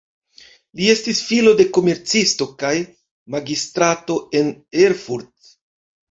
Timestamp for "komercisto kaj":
1.77-2.71